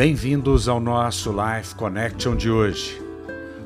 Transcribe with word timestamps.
Bem-vindos 0.00 0.66
ao 0.66 0.80
nosso 0.80 1.30
Life 1.30 1.74
Connection 1.74 2.34
de 2.34 2.50
hoje. 2.50 2.98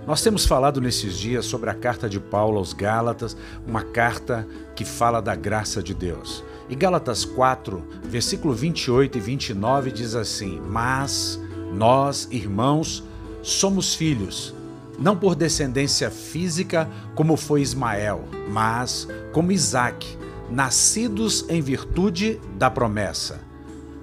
Nós 0.04 0.21
temos 0.21 0.45
falado 0.45 0.81
nesses 0.81 1.17
dias 1.17 1.45
sobre 1.45 1.71
a 1.71 1.75
carta 1.75 2.09
de 2.09 2.19
Paulo 2.19 2.59
aos 2.59 2.72
Gálatas, 2.72 3.37
uma 3.65 3.83
carta 3.83 4.44
que 4.75 4.85
fala 4.85 5.22
da 5.22 5.37
graça 5.37 5.81
de 5.81 5.94
Deus. 5.94 6.43
E 6.69 6.75
Gálatas 6.75 7.25
4, 7.25 7.81
versículo 8.03 8.53
28 8.53 9.17
e 9.17 9.21
29 9.21 9.93
diz 9.93 10.17
assim: 10.17 10.61
Mas 10.67 11.39
nós, 11.72 12.26
irmãos, 12.33 13.04
somos 13.40 13.94
filhos, 13.94 14.53
não 14.98 15.16
por 15.16 15.37
descendência 15.37 16.11
física 16.11 16.91
como 17.15 17.37
foi 17.37 17.61
Ismael, 17.61 18.25
mas 18.51 19.07
como 19.33 19.53
Isaque, 19.53 20.19
nascidos 20.51 21.48
em 21.48 21.62
virtude 21.62 22.41
da 22.59 22.69
promessa. 22.69 23.41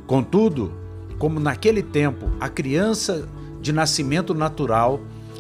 Contudo, 0.08 0.80
como 1.18 1.40
naquele 1.40 1.82
tempo 1.82 2.30
a 2.40 2.50
criança 2.50 3.28
de 3.62 3.72
nascimento 3.72 4.34
natural, 4.34 5.00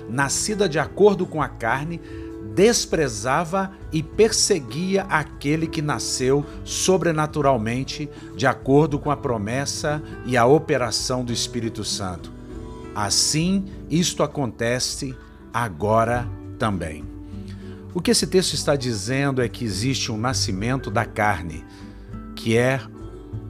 nascida 0.09 0.69
de 0.69 0.79
acordo 0.79 1.25
com 1.25 1.41
a 1.41 1.47
carne, 1.47 1.99
desprezava 2.53 3.71
e 3.91 4.03
perseguia 4.03 5.03
aquele 5.03 5.67
que 5.67 5.81
nasceu 5.81 6.45
sobrenaturalmente, 6.63 8.09
de 8.35 8.45
acordo 8.45 8.99
com 8.99 9.09
a 9.09 9.17
promessa 9.17 10.01
e 10.25 10.35
a 10.35 10.45
operação 10.45 11.23
do 11.23 11.31
Espírito 11.31 11.83
Santo. 11.83 12.31
Assim, 12.93 13.65
isto 13.89 14.21
acontece 14.21 15.15
agora 15.53 16.27
também. 16.59 17.05
O 17.93 18.01
que 18.01 18.11
esse 18.11 18.27
texto 18.27 18.53
está 18.53 18.75
dizendo 18.75 19.41
é 19.41 19.49
que 19.49 19.65
existe 19.65 20.11
um 20.11 20.17
nascimento 20.17 20.91
da 20.91 21.05
carne, 21.05 21.63
que 22.35 22.57
é 22.57 22.81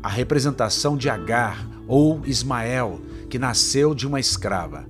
a 0.02 0.10
representação 0.10 0.98
de 0.98 1.10
Agar 1.10 1.68
ou 1.88 2.22
Ismael, 2.26 3.02
que 3.30 3.40
nasceu 3.40 3.94
de 3.94 4.08
uma 4.08 4.20
escrava. 4.20 4.86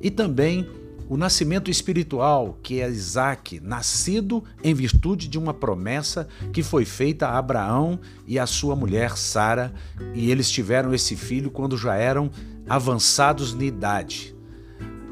E 0.00 0.10
também 0.10 0.68
o 1.08 1.16
nascimento 1.16 1.70
espiritual, 1.70 2.58
que 2.62 2.80
é 2.80 2.88
Isaac, 2.88 3.60
nascido 3.60 4.44
em 4.62 4.74
virtude 4.74 5.26
de 5.26 5.38
uma 5.38 5.54
promessa 5.54 6.28
que 6.52 6.62
foi 6.62 6.84
feita 6.84 7.26
a 7.26 7.38
Abraão 7.38 7.98
e 8.26 8.38
a 8.38 8.46
sua 8.46 8.76
mulher 8.76 9.16
Sara, 9.16 9.72
e 10.14 10.30
eles 10.30 10.50
tiveram 10.50 10.92
esse 10.92 11.16
filho 11.16 11.50
quando 11.50 11.78
já 11.78 11.94
eram 11.96 12.30
avançados 12.68 13.54
na 13.54 13.64
idade. 13.64 14.36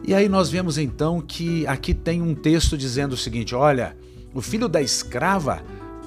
E 0.07 0.15
aí 0.15 0.29
nós 0.29 0.51
vemos 0.51 0.77
então 0.77 1.21
que 1.21 1.67
aqui 1.67 1.95
tem 1.95 2.21
um 2.21 2.35
texto 2.35 2.77
dizendo 2.77 3.15
o 3.15 3.17
seguinte: 3.17 3.55
olha, 3.55 3.97
o 4.35 4.43
filho 4.43 4.69
da 4.69 4.83
escrava 4.83 5.63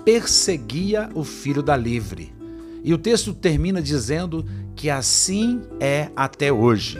perseguia 0.05 1.09
o 1.15 1.23
filho 1.23 1.63
da 1.63 1.75
livre. 1.75 2.38
E 2.83 2.93
o 2.93 2.97
texto 2.97 3.33
termina 3.33 3.81
dizendo 3.81 4.45
que 4.75 4.89
assim 4.89 5.61
é 5.79 6.09
até 6.15 6.51
hoje, 6.51 6.97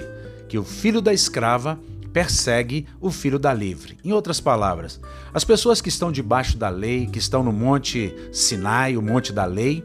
que 0.48 0.58
o 0.58 0.64
filho 0.64 1.02
da 1.02 1.14
escrava 1.14 1.80
persegue 2.12 2.86
o 3.00 3.12
filho 3.12 3.40
da 3.40 3.54
livre. 3.54 3.98
Em 4.04 4.12
outras 4.12 4.40
palavras, 4.40 5.00
as 5.34 5.44
pessoas 5.44 5.80
que 5.80 5.90
estão 5.90 6.12
debaixo 6.12 6.58
da 6.58 6.70
lei, 6.70 7.06
que 7.06 7.20
estão 7.20 7.44
no 7.44 7.54
Monte 7.54 8.14
Sinai, 8.32 8.98
o 8.98 9.02
Monte 9.02 9.32
da 9.32 9.46
Lei, 9.46 9.84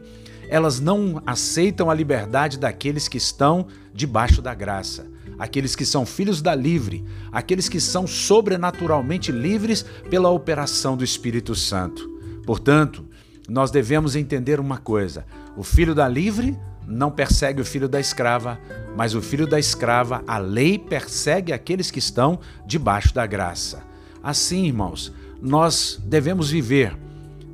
elas 0.49 0.79
não 0.79 1.21
aceitam 1.25 1.89
a 1.89 1.93
liberdade 1.93 2.57
daqueles 2.59 3.07
que 3.07 3.17
estão 3.17 3.67
debaixo 3.93 4.41
da 4.41 4.53
graça, 4.53 5.07
aqueles 5.39 5.75
que 5.75 5.85
são 5.85 6.05
filhos 6.05 6.41
da 6.41 6.53
livre, 6.53 7.03
aqueles 7.31 7.69
que 7.69 7.79
são 7.79 8.05
sobrenaturalmente 8.05 9.31
livres 9.31 9.83
pela 10.09 10.29
operação 10.29 10.95
do 10.95 11.03
Espírito 11.03 11.55
Santo. 11.55 12.09
Portanto, 12.45 13.05
nós 13.47 13.71
devemos 13.71 14.15
entender 14.15 14.59
uma 14.59 14.77
coisa: 14.77 15.25
o 15.55 15.63
filho 15.63 15.93
da 15.93 16.07
livre 16.07 16.57
não 16.87 17.11
persegue 17.11 17.61
o 17.61 17.65
filho 17.65 17.89
da 17.89 17.99
escrava, 17.99 18.59
mas 18.95 19.15
o 19.15 19.21
filho 19.21 19.47
da 19.47 19.59
escrava, 19.59 20.23
a 20.27 20.37
lei 20.37 20.77
persegue 20.77 21.51
aqueles 21.51 21.89
que 21.89 21.99
estão 21.99 22.39
debaixo 22.65 23.13
da 23.13 23.25
graça. 23.25 23.83
Assim, 24.21 24.65
irmãos, 24.65 25.13
nós 25.41 25.99
devemos 26.03 26.49
viver 26.49 26.97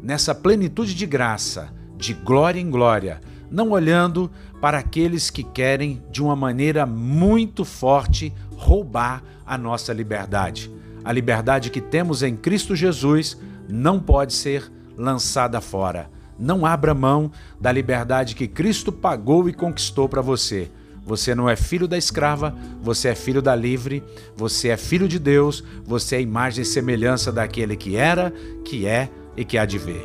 nessa 0.01 0.33
plenitude 0.33 0.93
de 0.93 1.05
graça, 1.05 1.69
de 1.97 2.13
glória 2.13 2.59
em 2.59 2.69
glória, 2.69 3.21
não 3.49 3.71
olhando 3.71 4.31
para 4.59 4.77
aqueles 4.77 5.29
que 5.29 5.43
querem, 5.43 6.03
de 6.11 6.21
uma 6.21 6.35
maneira 6.35 6.85
muito 6.85 7.65
forte, 7.65 8.33
roubar 8.55 9.23
a 9.45 9.57
nossa 9.57 9.91
liberdade. 9.91 10.71
A 11.03 11.11
liberdade 11.11 11.69
que 11.69 11.81
temos 11.81 12.21
em 12.21 12.35
Cristo 12.35 12.75
Jesus 12.75 13.37
não 13.67 13.99
pode 13.99 14.33
ser 14.33 14.71
lançada 14.97 15.61
fora. 15.61 16.09
Não 16.37 16.65
abra 16.65 16.93
mão 16.93 17.31
da 17.59 17.71
liberdade 17.71 18.35
que 18.35 18.47
Cristo 18.47 18.91
pagou 18.91 19.47
e 19.47 19.53
conquistou 19.53 20.09
para 20.09 20.21
você. 20.21 20.71
Você 21.05 21.33
não 21.33 21.49
é 21.49 21.55
filho 21.55 21.87
da 21.87 21.97
escrava, 21.97 22.55
você 22.81 23.09
é 23.09 23.15
filho 23.15 23.41
da 23.41 23.55
livre, 23.55 24.03
você 24.35 24.69
é 24.69 24.77
filho 24.77 25.07
de 25.07 25.19
Deus, 25.19 25.63
você 25.83 26.17
é 26.17 26.21
imagem 26.21 26.61
e 26.61 26.65
semelhança 26.65 27.31
daquele 27.31 27.75
que 27.75 27.95
era, 27.95 28.31
que 28.63 28.85
é 28.85 29.09
e 29.35 29.43
que 29.43 29.57
há 29.57 29.65
de 29.65 29.77
ver. 29.77 30.03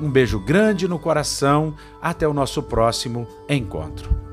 Um 0.00 0.10
beijo 0.10 0.38
grande 0.38 0.86
no 0.86 0.98
coração, 0.98 1.74
até 2.00 2.26
o 2.26 2.32
nosso 2.32 2.62
próximo 2.62 3.26
encontro. 3.48 4.27